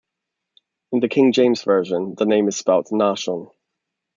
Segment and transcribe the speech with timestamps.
[0.91, 3.51] In the King James Version, the name is spelled Naashon.